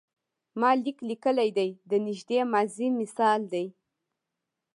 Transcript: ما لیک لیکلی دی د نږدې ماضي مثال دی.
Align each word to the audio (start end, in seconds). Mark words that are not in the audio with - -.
ما 0.59 0.69
لیک 0.83 0.97
لیکلی 1.09 1.49
دی 1.57 1.69
د 1.89 1.91
نږدې 2.05 2.39
ماضي 2.51 2.87
مثال 2.99 3.41
دی. 3.53 3.65